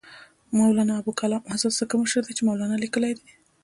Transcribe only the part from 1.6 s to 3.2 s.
ځکه مشر دی چې مولنا لیکلی